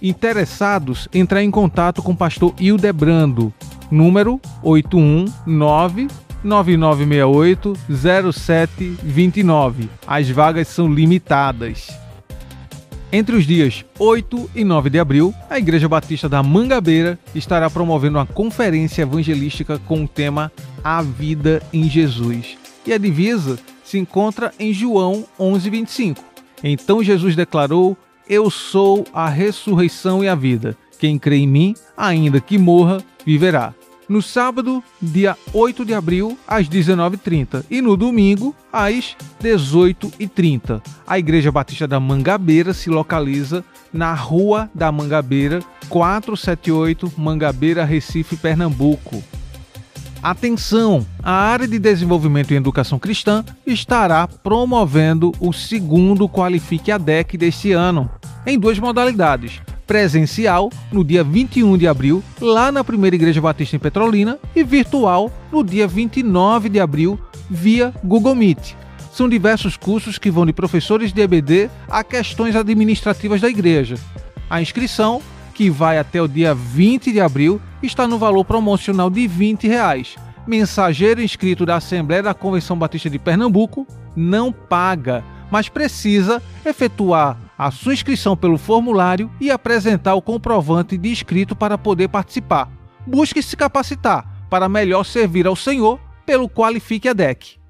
Interessados, 0.00 1.10
entrar 1.12 1.42
em 1.44 1.50
contato 1.50 2.02
com 2.02 2.12
o 2.12 2.16
pastor 2.16 2.54
Hildebrando, 2.58 3.52
número 3.90 4.40
819 4.62 6.08
9968 6.42 7.74
0729. 7.90 9.88
As 10.06 10.28
vagas 10.28 10.68
são 10.68 10.92
limitadas. 10.92 11.88
Entre 13.14 13.36
os 13.36 13.46
dias 13.46 13.84
8 13.98 14.50
e 14.54 14.64
9 14.64 14.88
de 14.88 14.98
abril, 14.98 15.34
a 15.50 15.58
Igreja 15.58 15.86
Batista 15.88 16.28
da 16.30 16.42
Mangabeira 16.42 17.18
estará 17.34 17.68
promovendo 17.68 18.16
uma 18.16 18.24
conferência 18.24 19.02
evangelística 19.02 19.78
com 19.80 20.04
o 20.04 20.08
tema 20.08 20.50
A 20.82 21.02
Vida 21.02 21.62
em 21.72 21.90
Jesus. 21.90 22.56
E 22.86 22.92
a 22.92 22.98
divisa 22.98 23.58
se 23.84 23.98
encontra 23.98 24.52
em 24.58 24.72
João 24.72 25.26
11:25. 25.38 26.16
Então 26.64 27.02
Jesus 27.02 27.36
declarou: 27.36 27.96
Eu 28.26 28.48
sou 28.48 29.04
a 29.12 29.28
ressurreição 29.28 30.24
e 30.24 30.28
a 30.28 30.34
vida. 30.34 30.74
Quem 30.98 31.18
crê 31.18 31.36
em 31.36 31.46
mim, 31.46 31.74
ainda 31.94 32.40
que 32.40 32.56
morra, 32.56 33.02
viverá 33.26 33.74
no 34.08 34.20
sábado, 34.20 34.82
dia 35.00 35.36
8 35.52 35.84
de 35.84 35.94
abril, 35.94 36.38
às 36.46 36.68
19h30 36.68 37.64
e 37.70 37.80
no 37.80 37.96
domingo, 37.96 38.54
às 38.72 39.16
18h30. 39.42 40.82
A 41.06 41.18
Igreja 41.18 41.52
Batista 41.52 41.86
da 41.86 42.00
Mangabeira 42.00 42.72
se 42.74 42.90
localiza 42.90 43.64
na 43.92 44.14
Rua 44.14 44.70
da 44.74 44.90
Mangabeira, 44.90 45.60
478 45.88 47.12
Mangabeira, 47.16 47.84
Recife, 47.84 48.36
Pernambuco. 48.36 49.22
Atenção! 50.22 51.04
A 51.22 51.32
área 51.32 51.66
de 51.66 51.78
desenvolvimento 51.78 52.52
em 52.52 52.56
educação 52.56 52.98
cristã 52.98 53.44
estará 53.66 54.28
promovendo 54.28 55.32
o 55.40 55.52
segundo 55.52 56.28
Qualifique 56.28 56.92
a 56.92 56.98
DEC 56.98 57.36
deste 57.36 57.72
ano, 57.72 58.08
em 58.46 58.58
duas 58.58 58.78
modalidades 58.78 59.60
presencial 59.86 60.70
no 60.90 61.04
dia 61.04 61.22
21 61.22 61.76
de 61.76 61.86
abril, 61.86 62.22
lá 62.40 62.72
na 62.72 62.82
Primeira 62.82 63.16
Igreja 63.16 63.40
Batista 63.40 63.76
em 63.76 63.78
Petrolina, 63.78 64.38
e 64.54 64.64
virtual 64.64 65.30
no 65.50 65.62
dia 65.62 65.86
29 65.86 66.68
de 66.68 66.80
abril, 66.80 67.18
via 67.50 67.92
Google 68.02 68.34
Meet. 68.34 68.74
São 69.12 69.28
diversos 69.28 69.76
cursos 69.76 70.16
que 70.16 70.30
vão 70.30 70.46
de 70.46 70.52
professores 70.52 71.12
de 71.12 71.20
EBD 71.20 71.70
a 71.88 72.02
questões 72.02 72.56
administrativas 72.56 73.40
da 73.40 73.48
igreja. 73.48 73.96
A 74.48 74.62
inscrição, 74.62 75.20
que 75.54 75.68
vai 75.68 75.98
até 75.98 76.20
o 76.20 76.26
dia 76.26 76.54
20 76.54 77.12
de 77.12 77.20
abril, 77.20 77.60
está 77.82 78.08
no 78.08 78.18
valor 78.18 78.44
promocional 78.44 79.10
de 79.10 79.26
20 79.26 79.68
reais. 79.68 80.16
Mensageiro 80.46 81.22
inscrito 81.22 81.66
da 81.66 81.76
Assembleia 81.76 82.22
da 82.22 82.34
Convenção 82.34 82.76
Batista 82.76 83.10
de 83.10 83.18
Pernambuco 83.18 83.86
não 84.16 84.50
paga, 84.50 85.22
mas 85.50 85.68
precisa 85.68 86.42
efetuar 86.64 87.36
a 87.56 87.70
sua 87.70 87.94
inscrição 87.94 88.36
pelo 88.36 88.58
formulário 88.58 89.30
e 89.40 89.50
apresentar 89.50 90.14
o 90.14 90.22
comprovante 90.22 90.98
de 90.98 91.10
inscrito 91.10 91.54
para 91.54 91.78
poder 91.78 92.08
participar. 92.08 92.70
Busque 93.06 93.42
se 93.42 93.56
capacitar 93.56 94.46
para 94.50 94.68
melhor 94.68 95.04
servir 95.04 95.46
ao 95.46 95.56
Senhor, 95.56 95.98
pelo 96.26 96.48
Qualifique 96.48 97.08
a 97.08 97.12
DEC. 97.12 97.61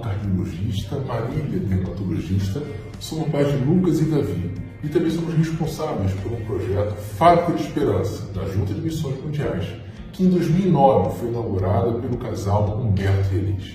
Cardiologista, 0.00 0.98
Marília, 1.00 1.60
dermatologista, 1.60 2.62
somos 3.00 3.28
pais 3.28 3.48
de 3.48 3.64
Lucas 3.64 4.00
e 4.00 4.04
Davi 4.04 4.50
e 4.82 4.88
também 4.88 5.10
somos 5.10 5.34
responsáveis 5.34 6.12
por 6.22 6.32
um 6.32 6.44
projeto 6.44 6.94
Fábrica 7.16 7.52
de 7.52 7.62
Esperança, 7.62 8.26
da 8.34 8.44
Junta 8.46 8.74
de 8.74 8.80
Missões 8.80 9.22
Mundiais, 9.22 9.66
que 10.12 10.24
em 10.24 10.30
2009 10.30 11.18
foi 11.18 11.28
inaugurada 11.28 11.92
pelo 11.94 12.16
casal 12.18 12.80
Humberto 12.80 13.34
e 13.34 13.38
Elis. 13.38 13.72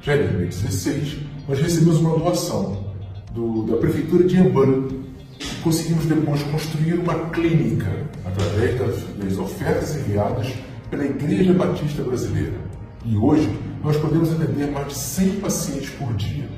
Já 0.00 0.16
em 0.16 0.20
2016, 0.20 1.18
nós 1.48 1.60
recebemos 1.60 1.98
uma 1.98 2.18
doação 2.18 2.84
do, 3.32 3.62
da 3.64 3.76
Prefeitura 3.76 4.24
de 4.24 4.36
Ambana 4.36 4.88
e 5.40 5.62
conseguimos 5.62 6.06
depois 6.06 6.42
construir 6.44 6.94
uma 6.94 7.14
clínica 7.30 7.90
através 8.24 8.78
das, 8.78 9.02
das 9.16 9.38
ofertas 9.38 9.96
enviadas 9.96 10.52
pela 10.90 11.04
Igreja 11.04 11.52
Batista 11.52 12.02
Brasileira. 12.02 12.56
E 13.04 13.16
hoje 13.16 13.48
nós 13.82 13.96
podemos 13.96 14.32
atender 14.32 14.70
mais 14.70 14.88
de 14.88 14.94
100 14.94 15.40
pacientes 15.40 15.90
por 15.90 16.14
dia. 16.14 16.48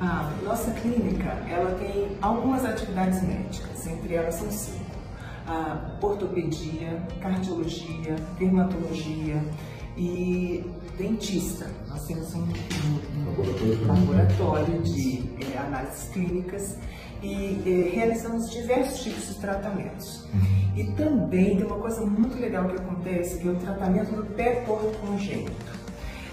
A 0.00 0.30
nossa 0.44 0.70
clínica 0.72 1.30
ela 1.48 1.72
tem 1.78 2.16
algumas 2.20 2.64
atividades 2.64 3.22
médicas, 3.22 3.86
entre 3.86 4.14
elas 4.14 4.34
são 4.34 4.50
cinco. 4.50 4.84
A 5.46 5.96
ortopedia, 6.00 7.02
cardiologia, 7.20 8.16
dermatologia 8.38 9.42
e 9.96 10.64
dentista. 10.96 11.66
Nós 11.88 12.06
temos 12.06 12.34
um, 12.34 12.42
um, 12.42 13.82
um 13.82 13.86
laboratório 13.86 14.82
de 14.82 15.24
é, 15.40 15.58
análises 15.58 16.08
clínicas 16.08 16.76
e 17.22 17.62
é, 17.66 17.94
realizamos 17.94 18.50
diversos 18.50 19.02
tipos 19.02 19.28
de 19.28 19.34
tratamentos. 19.40 20.24
Uhum. 20.32 20.72
E 20.76 20.84
também 20.92 21.56
tem 21.56 21.66
uma 21.66 21.78
coisa 21.78 22.04
muito 22.04 22.38
legal 22.38 22.68
que 22.68 22.76
acontece, 22.76 23.38
que 23.38 23.48
é 23.48 23.50
o 23.50 23.56
tratamento 23.56 24.14
do 24.14 24.24
pé 24.34 24.62
torto 24.66 24.96
congênito. 24.98 25.84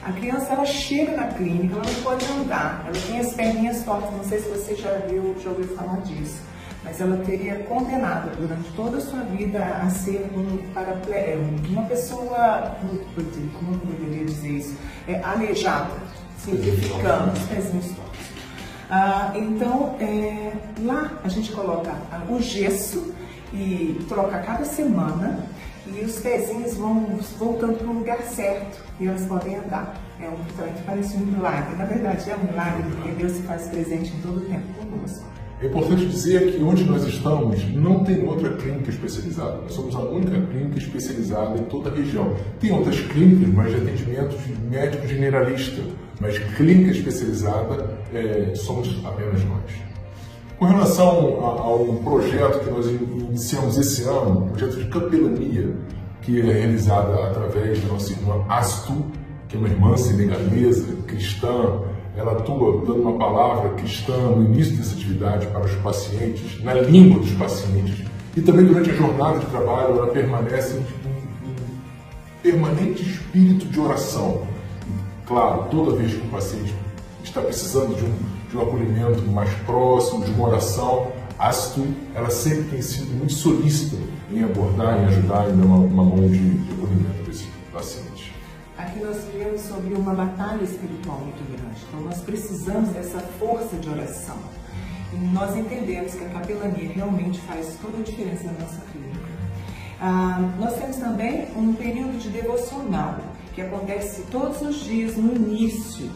A 0.04 0.12
criança 0.14 0.54
ela 0.54 0.66
chega 0.66 1.16
na 1.16 1.28
clínica, 1.28 1.76
ela 1.76 1.86
não 1.86 2.02
pode 2.02 2.26
andar, 2.26 2.84
ela 2.88 3.06
tem 3.08 3.20
as 3.20 3.34
perninhas 3.34 3.84
tortas, 3.84 4.12
não 4.12 4.24
sei 4.24 4.40
se 4.40 4.50
você 4.50 4.76
já 4.76 4.98
viu, 5.08 5.36
já 5.40 5.52
ouviu 5.52 5.68
falar 5.76 6.02
disso, 6.02 6.42
mas 6.84 7.00
ela 7.00 7.18
teria 7.18 7.60
condenado 7.64 8.36
durante 8.38 8.72
toda 8.72 8.98
a 8.98 9.02
sua 9.02 9.22
vida 9.22 9.64
a 9.64 9.90
ser 9.90 10.30
um. 10.36 10.60
É, 11.12 11.38
uma 11.70 11.84
pessoa, 11.84 12.76
como 13.54 13.74
eu 13.74 13.80
poderia 13.80 14.26
dizer 14.26 14.50
isso, 14.50 14.78
é, 15.08 15.22
aleijada, 15.22 15.92
simplificando, 16.38 17.32
os 17.34 17.44
pezinhos 17.44 17.86
tortos. 17.88 18.20
Ah, 18.90 19.32
então, 19.36 19.96
é, 20.00 20.54
lá 20.84 21.20
a 21.24 21.28
gente 21.30 21.52
coloca 21.52 21.94
o 22.30 22.42
gesso 22.42 23.14
e 23.54 24.04
troca 24.08 24.40
cada 24.40 24.66
semana 24.66 25.40
e 25.88 26.04
os 26.04 26.20
pezinhos 26.20 26.76
vão 26.76 27.20
voltando 27.38 27.78
para 27.78 27.88
o 27.88 27.94
lugar 27.94 28.22
certo 28.24 28.84
e 29.00 29.08
elas 29.08 29.26
podem 29.26 29.56
andar. 29.56 29.96
É 30.20 30.28
um 30.28 30.36
que 30.36 30.84
parece 30.84 31.16
um 31.16 31.22
milagre. 31.22 31.76
Na 31.76 31.86
verdade, 31.86 32.30
é 32.30 32.36
um 32.36 32.44
milagre 32.44 32.84
porque 32.92 33.12
Deus 33.12 33.32
se 33.34 33.42
faz 33.44 33.68
presente 33.68 34.14
em 34.14 34.22
todo 34.22 34.38
o 34.38 34.42
tempo 34.42 34.68
conosco. 34.74 35.26
É 35.62 35.68
importante 35.68 36.08
dizer 36.08 36.54
que 36.54 36.64
onde 36.64 36.84
nós 36.86 37.06
estamos 37.06 37.64
não 37.76 38.04
tem 38.04 38.28
outra 38.28 38.50
clínica 38.58 38.90
especializada. 38.90 39.62
Nós 39.62 39.74
somos 39.74 39.96
a 39.96 40.00
única 40.00 40.42
clínica 40.48 40.80
especializada 40.80 41.60
em 41.60 41.64
toda 41.66 41.92
a 41.92 41.94
região. 41.94 42.34
Tem 42.60 42.72
outras 42.72 43.00
clínicas, 43.00 43.54
mas 43.54 43.70
de 43.70 43.76
atendimento 43.76 44.36
de 44.38 44.54
médico 44.68 45.08
generalista, 45.08 45.84
mas 46.20 46.40
clínica 46.56 46.90
especializada 46.90 47.96
é, 48.12 48.56
somos 48.56 48.90
apenas 49.06 49.44
nós. 49.46 49.72
Com 50.58 50.66
relação 50.66 51.46
a, 51.46 51.62
a, 51.62 51.76
um 51.76 52.04
projeto 52.04 52.64
que 52.64 52.72
nós 52.72 52.88
iniciamos 52.88 53.78
esse 53.78 54.04
ano, 54.04 54.46
um 54.46 54.48
projeto 54.48 54.80
de 54.80 54.86
capelania, 54.86 55.76
que 56.24 56.42
é 56.42 56.54
realizado 56.54 57.14
através 57.22 57.80
da 57.82 57.88
nossa 57.88 58.12
irmã 58.14 58.44
Astu, 58.50 59.06
que 59.48 59.58
é 59.58 59.60
uma 59.60 59.70
irmã 59.70 59.96
senegalesa, 59.96 60.88
cristã, 61.06 61.82
ela 62.16 62.34
atua 62.34 62.86
dando 62.86 63.02
uma 63.02 63.18
palavra 63.18 63.70
cristã 63.72 64.16
no 64.18 64.44
início 64.44 64.76
dessa 64.76 64.96
atividade 64.96 65.48
para 65.48 65.66
os 65.66 65.74
pacientes, 65.76 66.64
na 66.64 66.74
língua 66.74 67.20
dos 67.20 67.32
pacientes, 67.32 68.06
e 68.36 68.42
também 68.42 68.66
durante 68.66 68.92
a 68.92 68.94
jornada 68.94 69.40
de 69.40 69.46
trabalho 69.48 69.98
ela 69.98 70.08
permanece 70.08 70.78
em 70.78 70.86
permanente 72.42 73.04
espírito 73.04 73.66
de 73.66 73.80
oração. 73.80 74.42
Claro, 75.26 75.66
toda 75.70 75.96
vez 75.96 76.14
que 76.14 76.26
o 76.26 76.30
paciente 76.30 76.74
está 77.24 77.42
precisando 77.42 77.96
de 77.96 78.04
um 78.04 78.42
de 78.52 78.58
um 78.58 78.62
acolhimento 78.62 79.22
mais 79.32 79.50
próximo, 79.66 80.26
de 80.26 80.32
uma 80.32 80.50
oração. 80.50 81.12
A 81.40 81.48
ASTU, 81.48 81.88
ela 82.14 82.30
sempre 82.30 82.64
tem 82.66 82.82
sido 82.82 83.12
muito 83.18 83.34
solícita 83.34 83.96
em 84.32 84.44
abordar, 84.44 85.00
em 85.00 85.06
ajudar, 85.06 85.50
em 85.50 85.58
dar 85.58 85.66
uma, 85.66 85.78
uma 85.78 86.04
mão 86.04 86.28
de, 86.28 86.38
de 86.38 86.74
acolhimento 86.74 87.24
para 87.24 87.32
esse 87.32 87.48
paciente. 87.74 88.11
Nós 89.02 89.24
vivemos 89.26 89.62
sobre 89.62 89.96
uma 89.96 90.14
batalha 90.14 90.64
espiritual 90.64 91.20
muito 91.20 91.44
grande, 91.52 91.82
então 91.88 92.02
nós 92.02 92.22
precisamos 92.22 92.90
dessa 92.92 93.20
força 93.40 93.76
de 93.78 93.90
oração. 93.90 94.38
E 95.12 95.18
nós 95.34 95.56
entendemos 95.58 96.14
que 96.14 96.24
a 96.24 96.30
capelania 96.30 96.90
realmente 96.94 97.42
faz 97.42 97.78
toda 97.82 97.98
a 97.98 98.02
diferença 98.02 98.46
na 98.46 98.54
nossa 98.54 98.80
clínica. 98.92 99.26
Ah, 100.00 100.40
nós 100.60 100.76
temos 100.76 100.98
também 100.98 101.48
um 101.56 101.74
período 101.74 102.20
de 102.20 102.30
devocional, 102.30 103.18
que 103.56 103.62
acontece 103.62 104.22
todos 104.32 104.62
os 104.62 104.84
dias 104.84 105.18
no 105.18 105.36
início 105.36 106.10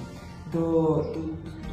do, 0.51 1.01
do, 1.11 1.21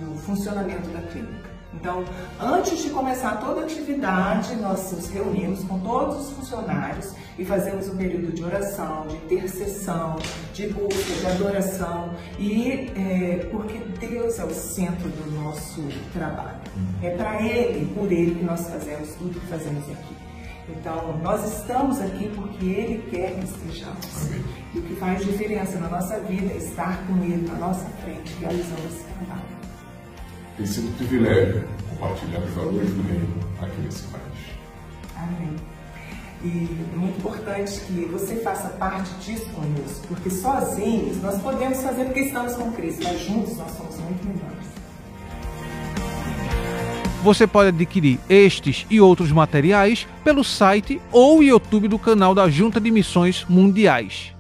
do 0.01 0.19
funcionamento 0.19 0.89
da 0.89 1.03
clínica. 1.03 1.52
Então, 1.75 2.05
antes 2.41 2.83
de 2.83 2.91
começar 2.91 3.41
toda 3.41 3.63
a 3.63 3.65
atividade, 3.65 4.55
nós 4.57 4.93
nos 4.93 5.09
reunimos 5.09 5.65
com 5.65 5.79
todos 5.81 6.29
os 6.29 6.31
funcionários 6.33 7.15
e 7.39 7.45
fazemos 7.45 7.89
um 7.89 7.97
período 7.97 8.33
de 8.33 8.45
oração, 8.45 9.07
de 9.07 9.17
intercessão, 9.17 10.17
de 10.53 10.69
busca, 10.69 11.15
de 11.21 11.27
adoração, 11.27 12.15
e 12.39 12.91
é, 12.97 13.49
porque 13.51 13.79
Deus 14.07 14.39
é 14.39 14.45
o 14.45 14.51
centro 14.51 15.09
do 15.09 15.31
nosso 15.33 15.83
trabalho. 16.13 16.61
É 17.03 17.11
para 17.17 17.43
Ele, 17.43 17.93
por 17.95 18.13
Ele 18.13 18.35
que 18.35 18.45
nós 18.45 18.69
fazemos 18.69 19.15
tudo 19.15 19.41
que 19.41 19.47
fazemos 19.47 19.85
aqui. 19.91 20.17
Então, 20.69 21.19
nós 21.23 21.59
estamos 21.59 22.01
aqui 22.01 22.31
porque 22.35 22.65
Ele 22.65 23.11
quer 23.11 23.35
que 23.35 23.45
estejamos. 23.45 24.31
E 24.75 24.79
o 24.79 24.83
que 24.83 24.95
faz 24.97 25.25
diferença 25.25 25.79
na 25.79 25.89
nossa 25.89 26.19
vida 26.21 26.53
é 26.53 26.57
estar 26.57 27.05
com 27.07 27.17
Ele 27.25 27.47
na 27.49 27.55
nossa 27.55 27.85
frente, 28.03 28.35
realizando 28.41 28.87
esse 28.87 29.05
trabalho. 29.05 29.52
Tem 30.63 30.71
sido 30.71 30.91
um 30.91 30.93
privilégio 30.93 31.65
compartilhar 31.91 32.39
os 32.39 32.55
valores 32.55 32.89
do 32.91 33.03
reino 33.03 33.35
aqui 33.61 33.81
nesse 33.81 34.05
país. 34.05 34.23
Amém. 35.17 35.57
E 36.45 36.69
é 36.95 36.97
muito 36.97 37.19
importante 37.19 37.81
que 37.81 38.05
você 38.05 38.37
faça 38.37 38.69
parte 38.69 39.11
disso 39.15 39.47
conosco, 39.47 40.07
porque 40.07 40.31
sozinhos 40.31 41.21
nós 41.21 41.43
podemos 41.43 41.83
fazer 41.83 42.05
porque 42.05 42.21
estamos 42.21 42.55
com 42.55 42.71
Cristo, 42.71 43.03
mas 43.03 43.21
juntos 43.23 43.57
nós 43.57 43.73
somos 43.73 43.97
muito 43.99 44.25
melhores. 44.25 44.69
Você 47.25 47.45
pode 47.45 47.71
adquirir 47.71 48.21
estes 48.29 48.87
e 48.89 49.01
outros 49.01 49.33
materiais 49.33 50.07
pelo 50.23 50.45
site 50.45 51.01
ou 51.11 51.43
YouTube 51.43 51.89
do 51.89 51.99
canal 51.99 52.37
da 52.37 52.49
Junta 52.49 52.81
de 52.81 52.93
Missões 52.93 53.45
Mundiais. 53.49 54.33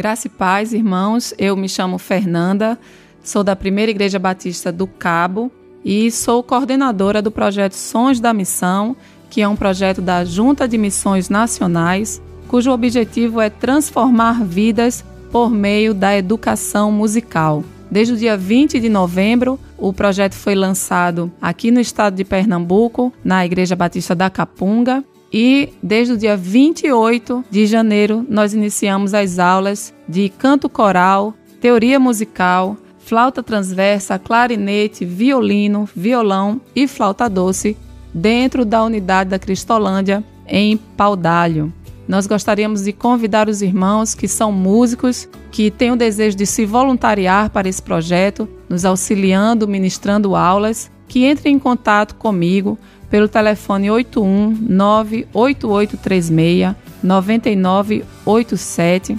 Graça 0.00 0.28
e 0.28 0.30
paz, 0.30 0.72
irmãos. 0.72 1.34
Eu 1.36 1.54
me 1.54 1.68
chamo 1.68 1.98
Fernanda, 1.98 2.78
sou 3.22 3.44
da 3.44 3.54
Primeira 3.54 3.90
Igreja 3.90 4.18
Batista 4.18 4.72
do 4.72 4.86
Cabo 4.86 5.52
e 5.84 6.10
sou 6.10 6.42
coordenadora 6.42 7.20
do 7.20 7.30
projeto 7.30 7.74
Sons 7.74 8.18
da 8.18 8.32
Missão, 8.32 8.96
que 9.28 9.42
é 9.42 9.46
um 9.46 9.54
projeto 9.54 10.00
da 10.00 10.24
Junta 10.24 10.66
de 10.66 10.78
Missões 10.78 11.28
Nacionais, 11.28 12.18
cujo 12.48 12.70
objetivo 12.70 13.42
é 13.42 13.50
transformar 13.50 14.42
vidas 14.42 15.04
por 15.30 15.50
meio 15.50 15.92
da 15.92 16.16
educação 16.16 16.90
musical. 16.90 17.62
Desde 17.90 18.14
o 18.14 18.16
dia 18.16 18.38
20 18.38 18.80
de 18.80 18.88
novembro, 18.88 19.60
o 19.76 19.92
projeto 19.92 20.32
foi 20.32 20.54
lançado 20.54 21.30
aqui 21.42 21.70
no 21.70 21.78
estado 21.78 22.16
de 22.16 22.24
Pernambuco, 22.24 23.12
na 23.22 23.44
Igreja 23.44 23.76
Batista 23.76 24.14
da 24.14 24.30
Capunga, 24.30 25.04
E 25.32 25.72
desde 25.82 26.14
o 26.14 26.18
dia 26.18 26.36
28 26.36 27.44
de 27.50 27.66
janeiro 27.66 28.26
nós 28.28 28.52
iniciamos 28.52 29.14
as 29.14 29.38
aulas 29.38 29.94
de 30.08 30.28
canto 30.28 30.68
coral, 30.68 31.34
teoria 31.60 32.00
musical, 32.00 32.76
flauta 32.98 33.42
transversa, 33.42 34.18
clarinete, 34.18 35.04
violino, 35.04 35.88
violão 35.94 36.60
e 36.74 36.88
flauta 36.88 37.28
doce 37.28 37.76
dentro 38.12 38.64
da 38.64 38.82
unidade 38.82 39.30
da 39.30 39.38
Cristolândia 39.38 40.24
em 40.46 40.76
Paudalho. 40.76 41.72
Nós 42.08 42.26
gostaríamos 42.26 42.82
de 42.82 42.92
convidar 42.92 43.48
os 43.48 43.62
irmãos 43.62 44.16
que 44.16 44.26
são 44.26 44.50
músicos, 44.50 45.28
que 45.52 45.70
têm 45.70 45.92
o 45.92 45.96
desejo 45.96 46.36
de 46.36 46.44
se 46.44 46.66
voluntariar 46.66 47.50
para 47.50 47.68
esse 47.68 47.80
projeto, 47.80 48.48
nos 48.68 48.84
auxiliando, 48.84 49.68
ministrando 49.68 50.34
aulas, 50.34 50.90
que 51.06 51.24
entrem 51.24 51.54
em 51.54 51.58
contato 51.58 52.16
comigo 52.16 52.76
pelo 53.10 53.28
telefone 53.28 53.90
81 53.90 54.56
98836 54.68 56.76
9987 57.02 59.16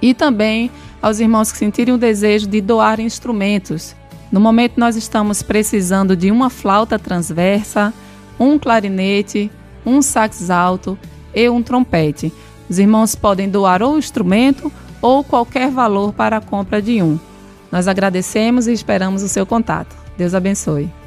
e 0.00 0.14
também 0.14 0.70
aos 1.00 1.18
irmãos 1.18 1.50
que 1.50 1.58
sentirem 1.58 1.94
o 1.94 1.98
desejo 1.98 2.46
de 2.46 2.60
doar 2.60 3.00
instrumentos. 3.00 3.96
No 4.30 4.40
momento 4.40 4.78
nós 4.78 4.96
estamos 4.96 5.42
precisando 5.42 6.16
de 6.16 6.30
uma 6.30 6.48
flauta 6.48 6.98
transversa, 6.98 7.92
um 8.38 8.58
clarinete, 8.58 9.50
um 9.84 10.00
sax 10.00 10.48
alto 10.48 10.96
e 11.34 11.48
um 11.48 11.62
trompete. 11.62 12.32
Os 12.70 12.78
irmãos 12.78 13.14
podem 13.14 13.50
doar 13.50 13.82
ou 13.82 13.98
instrumento 13.98 14.72
ou 15.02 15.24
qualquer 15.24 15.70
valor 15.70 16.12
para 16.12 16.36
a 16.36 16.40
compra 16.40 16.80
de 16.80 17.02
um. 17.02 17.18
Nós 17.70 17.88
agradecemos 17.88 18.68
e 18.68 18.72
esperamos 18.72 19.22
o 19.22 19.28
seu 19.28 19.44
contato. 19.44 19.96
Deus 20.16 20.34
abençoe. 20.34 21.01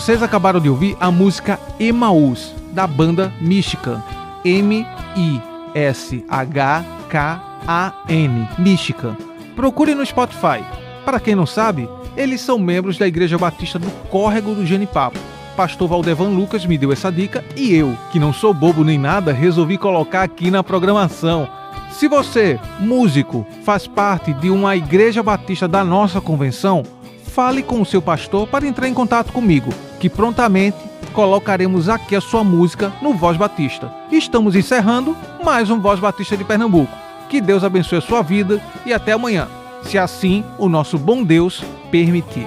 Vocês 0.00 0.22
acabaram 0.22 0.58
de 0.58 0.70
ouvir 0.70 0.96
a 0.98 1.10
música 1.10 1.60
Emaús, 1.78 2.54
da 2.72 2.86
banda 2.86 3.30
Michigan. 3.38 4.02
M-I-S-H-K-A-N. 4.42 5.38
Michigan. 8.56 9.14
Procure 9.54 9.94
no 9.94 10.06
Spotify. 10.06 10.64
Para 11.04 11.20
quem 11.20 11.34
não 11.34 11.44
sabe, 11.44 11.86
eles 12.16 12.40
são 12.40 12.58
membros 12.58 12.96
da 12.96 13.06
Igreja 13.06 13.36
Batista 13.36 13.78
do 13.78 13.90
Córrego 14.08 14.54
do 14.54 14.64
Genipapo. 14.64 15.18
Pastor 15.54 15.86
Valdevan 15.86 16.28
Lucas 16.28 16.64
me 16.64 16.78
deu 16.78 16.90
essa 16.92 17.12
dica 17.12 17.44
e 17.54 17.74
eu, 17.74 17.94
que 18.10 18.18
não 18.18 18.32
sou 18.32 18.54
bobo 18.54 18.82
nem 18.82 18.96
nada, 18.98 19.34
resolvi 19.34 19.76
colocar 19.76 20.22
aqui 20.22 20.50
na 20.50 20.64
programação. 20.64 21.46
Se 21.90 22.08
você, 22.08 22.58
músico, 22.78 23.46
faz 23.64 23.86
parte 23.86 24.32
de 24.32 24.48
uma 24.48 24.74
igreja 24.76 25.22
batista 25.22 25.68
da 25.68 25.84
nossa 25.84 26.22
convenção, 26.22 26.84
fale 27.22 27.62
com 27.62 27.82
o 27.82 27.86
seu 27.86 28.00
pastor 28.00 28.48
para 28.48 28.66
entrar 28.66 28.88
em 28.88 28.94
contato 28.94 29.30
comigo, 29.30 29.70
que 30.00 30.08
prontamente 30.08 30.78
colocaremos 31.12 31.88
aqui 31.88 32.16
a 32.16 32.20
sua 32.20 32.42
música 32.42 32.90
no 33.02 33.12
Voz 33.12 33.36
Batista. 33.36 33.92
Estamos 34.10 34.56
encerrando 34.56 35.14
mais 35.44 35.70
um 35.70 35.78
Voz 35.78 36.00
Batista 36.00 36.36
de 36.36 36.42
Pernambuco. 36.42 36.92
Que 37.28 37.40
Deus 37.40 37.62
abençoe 37.62 37.98
a 37.98 38.00
sua 38.02 38.22
vida 38.22 38.60
e 38.84 38.92
até 38.92 39.12
amanhã, 39.12 39.46
se 39.82 39.98
assim 39.98 40.42
o 40.58 40.68
nosso 40.68 40.98
bom 40.98 41.22
Deus 41.22 41.62
permitir. 41.90 42.46